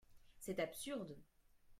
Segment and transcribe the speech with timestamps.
[0.39, 1.15] C’est absurde